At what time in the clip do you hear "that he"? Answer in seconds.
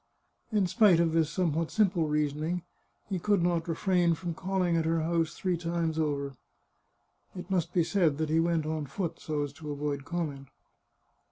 8.17-8.39